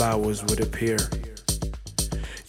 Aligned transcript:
flowers 0.00 0.42
would 0.44 0.60
appear. 0.60 0.96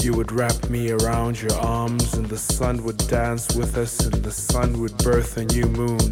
You 0.02 0.14
would 0.14 0.32
wrap 0.32 0.70
me 0.70 0.92
around 0.92 1.42
your 1.42 1.54
arms, 1.60 2.14
and 2.14 2.26
the 2.28 2.38
sun 2.38 2.82
would 2.86 2.98
dance 3.10 3.54
with 3.54 3.76
us, 3.76 4.00
and 4.06 4.24
the 4.24 4.32
sun 4.32 4.80
would 4.80 4.98
birth 5.00 5.36
a 5.36 5.44
new 5.44 5.66
moon. 5.66 6.12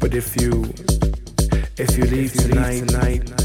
But 0.00 0.14
if 0.14 0.40
you, 0.40 0.72
if 1.76 1.98
you 1.98 2.04
leave 2.04 2.32
tonight, 2.32 2.88
tonight 2.88 3.39